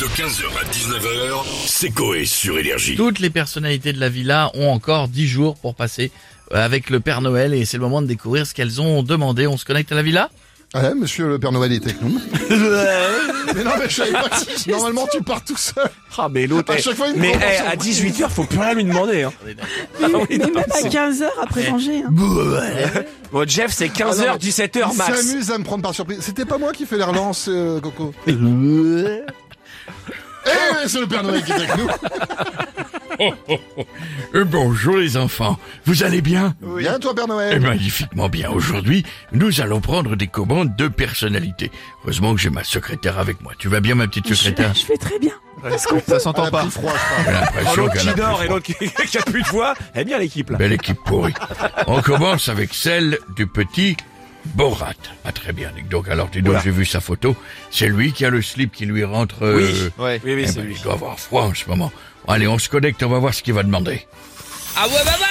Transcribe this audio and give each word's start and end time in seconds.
De 0.00 0.04
15h 0.04 0.44
à 0.60 0.64
19h, 0.70 1.44
c'est 1.66 1.90
Coé 1.90 2.24
sur 2.24 2.56
Énergie. 2.58 2.94
Toutes 2.94 3.18
les 3.18 3.30
personnalités 3.30 3.92
de 3.92 3.98
la 3.98 4.08
villa 4.08 4.50
ont 4.54 4.68
encore 4.70 5.08
10 5.08 5.26
jours 5.26 5.56
pour 5.56 5.74
passer 5.74 6.12
euh, 6.52 6.64
avec 6.64 6.88
le 6.90 7.00
Père 7.00 7.20
Noël 7.20 7.52
et 7.52 7.64
c'est 7.64 7.78
le 7.78 7.82
moment 7.82 8.00
de 8.00 8.06
découvrir 8.06 8.46
ce 8.46 8.54
qu'elles 8.54 8.80
ont 8.80 9.02
demandé. 9.02 9.46
On 9.48 9.56
se 9.56 9.64
connecte 9.64 9.90
à 9.90 9.96
la 9.96 10.02
villa? 10.02 10.30
Ouais, 10.74 10.94
monsieur 10.94 11.26
le 11.28 11.38
Père 11.40 11.50
Noël 11.50 11.72
est 11.72 11.82
avec 11.82 12.00
nous. 12.02 12.10
mais 12.50 13.64
non, 13.64 13.70
mais 13.78 13.88
je 13.88 13.94
savais 13.94 14.12
pas 14.12 14.28
que- 14.28 14.70
Normalement, 14.70 15.08
tu 15.10 15.20
pars 15.22 15.42
tout 15.44 15.56
seul. 15.56 15.88
Ah 16.16 16.28
mais 16.30 16.46
l'autre, 16.46 16.72
À 16.72 16.76
eh, 16.78 16.82
chaque 16.82 16.94
fois, 16.94 17.08
il 17.08 17.14
me 17.16 17.20
mais 17.20 17.32
eh, 17.40 17.66
à 17.66 17.74
18h, 17.74 18.28
faut 18.28 18.44
plus 18.44 18.58
rien 18.58 18.74
lui 18.74 18.84
demander. 18.84 19.22
Hein. 19.22 19.32
Ah 20.02 20.06
oui, 20.12 20.26
Mais 20.30 20.38
non, 20.38 20.46
même 20.54 20.64
à 20.70 20.74
c'est- 20.74 20.90
15 20.90 21.22
heures 21.22 21.32
après 21.42 21.70
manger. 21.70 22.02
hein. 22.06 22.12
Bon, 23.32 23.48
Jeff, 23.48 23.72
c'est 23.72 23.90
Ah 23.98 24.04
non, 24.04 24.10
15h, 24.12 24.26
mais 24.32 24.38
17h 24.48 24.88
Il 24.92 24.96
max. 24.98 25.22
s'amuse 25.26 25.50
à 25.50 25.58
me 25.58 25.64
prendre 25.64 25.82
par 25.82 25.94
surprise. 25.94 26.18
C'était 26.20 26.44
pas 26.44 26.58
moi 26.58 26.72
qui 26.72 26.84
fais 26.86 26.98
les 26.98 27.04
relances, 27.04 27.46
euh, 27.48 27.80
Coco. 27.80 28.12
Eh, 30.84 30.88
c'est 30.88 31.00
le 31.00 31.06
Père 31.06 31.22
Noël 31.22 31.42
qui 31.44 31.52
est 31.52 31.54
avec 31.54 31.76
nous. 31.76 31.88
Euh, 34.34 34.44
bonjour 34.44 34.96
les 34.96 35.16
enfants, 35.16 35.58
vous 35.86 36.04
allez 36.04 36.20
bien? 36.20 36.54
Bien, 36.60 37.00
toi, 37.00 37.14
Père 37.16 37.24
Eh 37.26 37.30
Noël. 37.30 37.60
magnifiquement 37.60 38.28
bien. 38.28 38.48
Aujourd'hui, 38.50 39.04
nous 39.32 39.60
allons 39.60 39.80
prendre 39.80 40.14
des 40.14 40.28
commandes 40.28 40.76
de 40.76 40.86
personnalité. 40.86 41.72
Heureusement 42.04 42.32
que 42.34 42.40
j'ai 42.40 42.50
ma 42.50 42.62
secrétaire 42.62 43.18
avec 43.18 43.40
moi. 43.40 43.54
Tu 43.58 43.66
vas 43.68 43.80
bien 43.80 43.96
ma 43.96 44.06
petite 44.06 44.28
Je, 44.28 44.34
secrétaire? 44.34 44.72
je 44.74 44.84
fais 44.84 44.96
très 44.96 45.18
bien. 45.18 45.32
Ça 46.06 46.20
s'entend 46.20 46.48
pas. 46.50 46.66
froid, 46.70 46.92
je 46.92 47.24
J'ai. 47.24 47.26
Oh, 47.26 47.30
l'impression 47.32 47.82
l'autre 47.82 47.92
qu'elle 47.94 48.02
qui 48.02 48.08
a 48.08 48.12
plus 48.12 48.20
dort 48.20 48.30
et 48.42 48.44
froid. 48.44 48.54
l'autre 48.54 48.66
qui, 48.66 49.06
qui 49.10 49.18
a 49.18 49.22
plus 49.22 49.42
de 49.42 49.48
voix. 49.48 49.74
Elle 49.94 50.02
est 50.02 50.04
bien 50.04 50.18
l'équipe 50.18 50.50
là. 50.50 50.58
Belle 50.58 50.72
équipe 50.74 50.98
pourrie. 51.04 51.34
On 51.88 52.00
commence 52.02 52.48
avec 52.48 52.72
celle 52.72 53.18
du 53.34 53.48
petit 53.48 53.96
Borat. 54.46 54.94
Ah 55.24 55.32
très 55.32 55.52
bien. 55.52 55.70
Donc 55.90 56.08
alors 56.08 56.28
dis 56.28 56.42
donc 56.42 56.56
j'ai 56.64 56.70
vu 56.70 56.84
sa 56.86 57.00
photo. 57.00 57.36
C'est 57.70 57.88
lui 57.88 58.12
qui 58.12 58.24
a 58.24 58.30
le 58.30 58.40
slip 58.42 58.72
qui 58.72 58.86
lui 58.86 59.04
rentre. 59.04 59.44
euh, 59.44 59.56
Oui, 59.98 60.18
oui, 60.24 60.34
oui, 60.34 60.42
eh 60.44 60.46
c'est 60.46 60.56
ben, 60.60 60.66
lui. 60.66 60.74
il 60.76 60.82
doit 60.82 60.94
avoir 60.94 61.18
froid 61.20 61.42
en 61.44 61.54
ce 61.54 61.68
moment. 61.68 61.92
Allez, 62.26 62.46
on 62.48 62.58
se 62.58 62.68
connecte, 62.68 63.02
on 63.02 63.08
va 63.08 63.18
voir 63.18 63.34
ce 63.34 63.42
qu'il 63.42 63.54
va 63.54 63.62
demander. 63.62 64.06
Ah 64.76 64.86
ouais, 64.86 64.94
bah, 65.04 65.12
bah, 65.18 65.26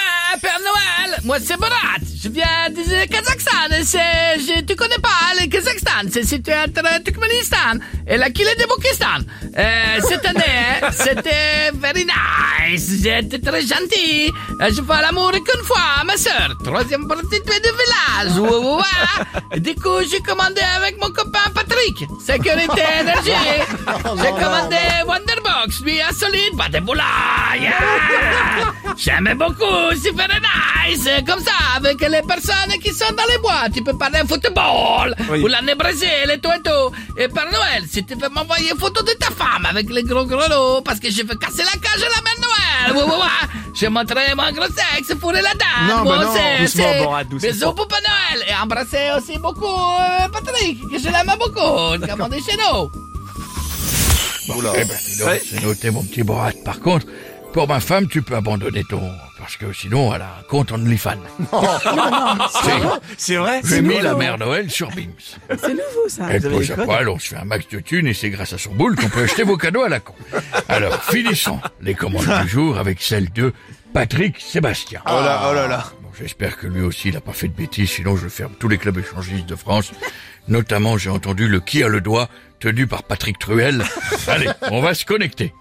moi 1.24 1.36
c'est 1.40 1.56
Borat, 1.56 2.00
je 2.22 2.28
viens 2.28 2.68
du 2.70 2.82
Kazakhstan, 3.08 3.70
c'est, 3.84 4.64
tu 4.66 4.74
connais 4.76 4.98
pas 4.98 5.34
le 5.40 5.46
Kazakhstan, 5.48 6.08
c'est 6.12 6.24
situé 6.24 6.54
entre 6.54 6.82
le 6.82 7.02
Turkménistan 7.02 7.78
et 8.06 8.16
la 8.16 8.30
Kile 8.30 8.46
de 8.58 8.66
Boukistan. 8.66 9.20
Euh, 9.56 10.00
cette 10.08 10.24
année, 10.26 10.42
hein, 10.82 10.88
c'était 10.92 11.70
very 11.74 12.04
nice, 12.04 12.90
j'étais 13.02 13.38
très 13.38 13.62
gentil, 13.62 14.32
Euh, 14.60 14.70
je 14.70 14.82
fais 14.82 15.02
l'amour 15.02 15.30
qu'une 15.32 15.64
fois, 15.64 16.02
ma 16.04 16.16
sœur, 16.16 16.50
troisième 16.64 17.06
prostituée 17.06 17.60
du 17.60 17.70
village. 17.80 18.34
Et 19.54 19.60
du 19.60 19.74
coup, 19.74 20.00
j'ai 20.10 20.20
commandé 20.20 20.60
avec 20.76 21.00
mon 21.00 21.10
copain 21.10 21.46
Patrick, 21.54 21.96
sécurité 22.24 22.82
énergie, 23.00 23.30
j'ai 24.22 24.32
commandé 24.42 24.80
Wonderbox, 25.06 25.80
lui 25.84 26.00
à 26.00 26.12
solide, 26.12 26.56
pas 26.56 26.68
de 26.68 26.80
boulot, 26.80 27.02
yeah. 27.60 27.72
J'aime 28.96 29.34
beaucoup, 29.38 29.94
c'est 30.02 30.14
very 30.16 30.40
nice. 30.40 30.77
Comme 31.26 31.40
ça, 31.44 31.52
avec 31.76 32.00
les 32.00 32.22
personnes 32.22 32.78
qui 32.82 32.92
sont 32.94 33.12
dans 33.12 33.24
les 33.30 33.38
bois, 33.38 33.68
tu 33.74 33.82
peux 33.82 33.96
parler 33.96 34.20
football, 34.26 35.14
Oui. 35.30 35.40
ou 35.42 35.46
l'année 35.46 35.74
Brésil 35.74 36.08
et 36.32 36.38
tout 36.38 36.50
et 36.50 36.62
tout. 36.62 36.94
Et 37.18 37.28
Père 37.28 37.44
Noël, 37.52 37.84
si 37.90 38.04
tu 38.04 38.14
veux 38.14 38.28
m'envoyer 38.30 38.70
photo 38.78 39.02
de 39.02 39.12
ta 39.12 39.26
femme 39.26 39.66
avec 39.68 39.90
les 39.90 40.02
gros 40.02 40.24
grelots, 40.24 40.80
parce 40.82 40.98
que 40.98 41.10
je 41.10 41.22
veux 41.22 41.34
casser 41.34 41.62
la 41.64 41.78
cage 41.78 42.02
à 42.02 42.08
la 42.08 42.22
Mère 42.22 42.40
Noël. 42.40 42.96
Ouais, 42.96 43.02
ouais, 43.12 43.18
ouais. 43.20 43.48
Je 43.78 43.86
montrerai 43.86 44.34
mon 44.34 44.50
gros 44.52 44.64
sexe 44.74 45.14
pour 45.20 45.32
la 45.32 45.42
dame. 45.42 45.88
Non, 45.88 46.04
Moi 46.04 46.16
bah 46.18 46.24
non, 46.24 46.32
doucement, 46.60 46.84
c'est- 46.92 47.04
Borat, 47.04 47.24
doucement. 47.24 47.50
Bisous 47.50 47.72
pour 47.74 47.88
Père 47.88 48.00
Noël. 48.00 48.44
Et 48.48 48.54
embrasser 48.54 49.10
aussi 49.16 49.38
beaucoup 49.38 49.66
euh, 49.66 50.28
Patrick, 50.32 50.80
que 50.90 50.98
je 50.98 51.04
l'aime 51.08 51.34
beaucoup. 51.38 52.06
Commandez 52.08 52.40
chez 52.40 52.56
nous. 52.56 52.90
Oula. 54.56 54.72
Eh 54.76 54.84
ben, 54.84 54.96
c'est 55.44 55.62
noté, 55.62 55.90
mon 55.90 56.02
petit 56.02 56.22
Borat. 56.22 56.52
Par 56.64 56.80
contre, 56.80 57.06
pour 57.52 57.68
ma 57.68 57.80
femme, 57.80 58.08
tu 58.08 58.22
peux 58.22 58.34
abandonner 58.36 58.84
ton... 58.88 59.02
Parce 59.48 59.56
que 59.56 59.72
sinon, 59.72 60.14
elle 60.14 60.20
a 60.20 60.40
un 60.40 60.42
compte 60.42 60.72
OnlyFans. 60.72 61.22
C'est 63.16 63.36
vrai 63.36 63.62
J'ai 63.64 63.80
mis 63.80 63.98
la 63.98 64.12
mère 64.12 64.36
Noël 64.36 64.70
sur 64.70 64.90
Bims. 64.90 65.38
C'est 65.48 65.70
nouveau 65.70 66.06
ça. 66.06 66.26
À 66.26 66.38
codes 66.38 66.84
poil, 66.84 67.08
on 67.08 67.18
se 67.18 67.28
fait 67.28 67.36
un 67.36 67.46
max 67.46 67.66
de 67.68 67.80
thunes 67.80 68.06
et 68.08 68.12
c'est 68.12 68.28
grâce 68.28 68.52
à 68.52 68.58
son 68.58 68.74
boule 68.74 68.94
qu'on 68.94 69.08
peut 69.08 69.22
acheter 69.22 69.44
vos 69.44 69.56
cadeaux 69.56 69.84
à 69.84 69.88
la 69.88 70.00
con. 70.00 70.12
Alors, 70.68 71.02
finissons 71.02 71.58
les 71.80 71.94
commandes 71.94 72.28
du 72.42 72.48
jour 72.50 72.76
avec 72.76 73.00
celle 73.00 73.32
de 73.32 73.54
Patrick 73.94 74.38
Sébastien. 74.38 75.00
Oh 75.06 75.12
là, 75.12 75.46
oh 75.48 75.54
là 75.54 75.66
là. 75.66 75.92
Bon, 76.02 76.10
J'espère 76.18 76.58
que 76.58 76.66
lui 76.66 76.82
aussi, 76.82 77.08
il 77.08 77.14
n'a 77.14 77.22
pas 77.22 77.32
fait 77.32 77.48
de 77.48 77.54
bêtises, 77.54 77.88
sinon 77.90 78.18
je 78.18 78.28
ferme 78.28 78.52
tous 78.60 78.68
les 78.68 78.76
clubs 78.76 78.98
échangistes 78.98 79.46
de 79.46 79.56
France. 79.56 79.92
Notamment, 80.46 80.98
j'ai 80.98 81.08
entendu 81.08 81.48
le 81.48 81.60
qui 81.60 81.82
a 81.82 81.88
le 81.88 82.02
doigt, 82.02 82.28
tenu 82.60 82.86
par 82.86 83.02
Patrick 83.02 83.38
Truel. 83.38 83.82
Allez, 84.26 84.50
on 84.70 84.82
va 84.82 84.92
se 84.92 85.06
connecter. 85.06 85.54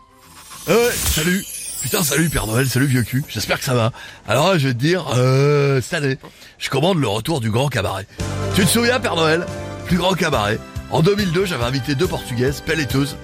Ouais, 0.68 0.92
salut. 0.92 1.46
Putain, 1.82 2.04
salut 2.04 2.30
Père 2.30 2.48
Noël, 2.48 2.68
salut 2.68 2.86
vieux 2.88 3.04
cul. 3.04 3.24
J'espère 3.30 3.60
que 3.60 3.64
ça 3.66 3.74
va. 3.74 3.92
Alors 4.28 4.50
là, 4.52 4.58
je 4.58 4.68
vais 4.68 4.74
te 4.74 4.80
dire, 4.80 5.06
euh, 5.16 5.80
cette 5.82 5.94
année, 5.94 6.18
je 6.58 6.70
commande 6.70 7.00
le 7.00 7.08
retour 7.08 7.40
du 7.40 7.50
Grand 7.52 7.70
Cabaret. 7.70 8.08
Tu 8.56 8.66
te 8.66 8.70
souviens, 8.70 9.00
Père 9.00 9.16
Noël 9.16 9.46
Plus 9.86 9.98
Grand 9.98 10.14
Cabaret? 10.14 10.60
En 10.90 11.02
2002, 11.02 11.46
j'avais 11.46 11.66
invité 11.66 11.96
deux 11.96 12.08
Portugaises, 12.08 12.62
pelleteuses. 12.66 13.16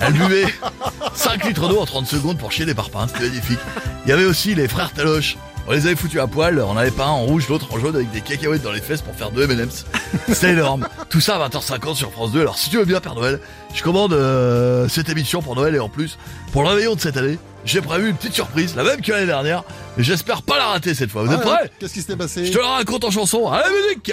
Elles 0.00 0.12
buvaient 0.14 0.46
5 1.14 1.44
litres 1.44 1.68
d'eau 1.68 1.78
en 1.80 1.86
30 1.86 2.06
secondes 2.06 2.38
pour 2.38 2.52
chier 2.52 2.64
des 2.66 2.74
parpaings, 2.74 3.06
c'était 3.08 3.28
magnifique. 3.28 3.58
Il 4.04 4.08
y 4.10 4.12
avait 4.12 4.24
aussi 4.24 4.54
les 4.54 4.68
frères 4.68 4.92
Taloche. 4.92 5.36
On 5.68 5.72
les 5.72 5.86
avait 5.86 5.94
foutus 5.96 6.20
à 6.20 6.26
poil, 6.26 6.60
on 6.60 6.76
avait 6.76 6.90
pas 6.90 7.04
un 7.04 7.10
en 7.10 7.20
rouge, 7.22 7.46
l'autre 7.48 7.68
en 7.72 7.78
jaune 7.78 7.94
avec 7.94 8.10
des 8.10 8.20
cacahuètes 8.20 8.62
dans 8.62 8.72
les 8.72 8.80
fesses 8.80 9.00
pour 9.00 9.14
faire 9.14 9.30
deux 9.30 9.44
M&M's. 9.48 9.84
C'était 10.28 10.50
énorme. 10.50 10.88
Tout 11.08 11.20
ça 11.20 11.36
à 11.36 11.48
20h50 11.48 11.94
sur 11.94 12.10
France 12.10 12.32
2. 12.32 12.40
Alors 12.40 12.58
si 12.58 12.68
tu 12.68 12.78
veux 12.78 12.84
bien 12.84 13.00
Père 13.00 13.14
Noël, 13.14 13.38
je 13.72 13.82
commande 13.82 14.12
euh, 14.12 14.88
cette 14.88 15.08
émission 15.08 15.40
pour 15.40 15.54
Noël 15.54 15.74
et 15.76 15.78
en 15.78 15.88
plus, 15.88 16.18
pour 16.52 16.62
le 16.62 16.68
réveillon 16.70 16.96
de 16.96 17.00
cette 17.00 17.16
année, 17.16 17.38
j'ai 17.64 17.80
prévu 17.80 18.10
une 18.10 18.16
petite 18.16 18.34
surprise, 18.34 18.74
la 18.74 18.82
même 18.82 19.00
que 19.00 19.12
l'année 19.12 19.26
dernière, 19.26 19.62
j'espère 19.98 20.42
pas 20.42 20.58
la 20.58 20.66
rater 20.66 20.94
cette 20.94 21.10
fois. 21.12 21.22
Vous 21.22 21.32
êtes 21.32 21.40
Ah, 21.44 21.46
prêts? 21.58 21.70
Qu'est-ce 21.78 21.92
qui 21.94 22.00
s'était 22.00 22.16
passé? 22.16 22.44
Je 22.44 22.52
te 22.52 22.58
la 22.58 22.66
raconte 22.68 23.04
en 23.04 23.10
chanson. 23.12 23.48
Allez 23.48 23.70
musique 23.84 24.12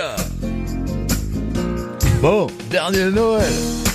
Bon, 2.22 2.48
dernier 2.70 3.06
Noël, 3.06 3.52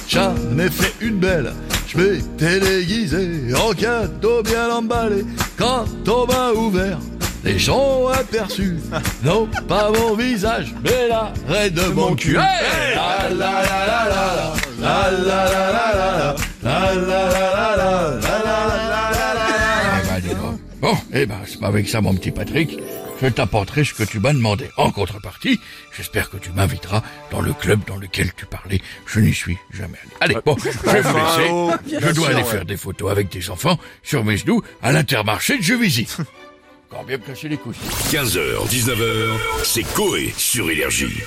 j'en 0.08 0.34
ai 0.58 0.70
fait 0.70 0.92
une 1.00 1.18
belle. 1.18 1.52
Je 1.86 1.98
m'étais 1.98 2.58
déguisé 2.58 3.54
en 3.54 3.72
cadeau 3.74 4.42
bien 4.42 4.68
emballé. 4.74 5.24
Quand 5.56 5.84
on 6.08 6.26
m'a 6.26 6.50
ouvert, 6.52 6.98
les 7.44 7.58
gens 7.58 7.78
ont 7.78 8.08
aperçu, 8.08 8.76
non 9.22 9.48
pas 9.68 9.90
mon 9.90 10.14
visage, 10.14 10.74
mais 10.82 11.08
la 11.08 11.32
reine 11.48 11.72
de 11.74 11.86
mon 11.88 12.14
cul. 12.14 12.36
Hey 12.36 12.94
La 12.96 13.28
la 13.28 13.62
la 13.62 13.86
la 13.86 14.08
la 14.08 14.50
la, 14.80 15.10
la 15.10 15.10
la 15.10 15.44
la 15.50 15.74
la 15.74 15.92
la, 15.92 16.36
la 16.62 16.94
la 16.94 16.94
la 16.94 16.96
la 16.96 17.76
la, 17.76 18.18
la 18.20 18.38
la 18.38 18.66
la 18.66 18.80
la 18.80 19.10
la 19.10 19.34
la. 19.34 20.00
Eh 20.02 20.06
ben, 20.08 20.20
dis 20.20 20.34
donc. 20.34 20.58
Bon, 20.80 20.96
eh 21.12 21.26
ben, 21.26 21.36
c'est 21.46 21.60
pas 21.60 21.68
avec 21.68 21.88
ça, 21.88 22.00
mon 22.00 22.14
petit 22.14 22.30
Patrick. 22.30 22.78
Je 23.22 23.28
t'apporterai 23.28 23.84
ce 23.84 23.94
que 23.94 24.02
tu 24.02 24.18
m'as 24.18 24.32
demandé. 24.32 24.68
En 24.76 24.90
contrepartie, 24.90 25.60
j'espère 25.96 26.28
que 26.30 26.36
tu 26.36 26.50
m'inviteras 26.50 27.02
dans 27.30 27.40
le 27.40 27.52
club 27.52 27.80
dans 27.86 27.96
lequel 27.96 28.32
tu 28.36 28.44
parlais. 28.44 28.80
Je 29.06 29.20
n'y 29.20 29.32
suis 29.32 29.56
jamais 29.72 29.98
allé. 30.20 30.34
Allez, 30.34 30.42
bon, 30.44 30.56
je 30.58 30.90
vais 30.90 31.00
vous 31.00 31.16
laisser. 31.16 31.48
oh, 31.50 31.70
Je 31.86 32.10
dois 32.10 32.28
aller 32.30 32.42
faire 32.44 32.64
des 32.64 32.76
photos 32.76 33.10
avec 33.12 33.30
des 33.30 33.50
enfants 33.50 33.78
sur 34.02 34.24
mes 34.24 34.36
genoux 34.36 34.62
à 34.82 34.92
l'intermarché 34.92 35.56
de 35.58 35.62
Juvisy. 35.62 36.06
Encore 36.94 37.06
bien 37.06 37.18
me 37.18 37.48
les 37.48 37.56
couilles. 37.56 37.74
15h, 38.12 38.68
19h, 38.68 39.64
c'est 39.64 39.82
Coé 39.82 40.32
sur 40.36 40.70
Énergie. 40.70 41.24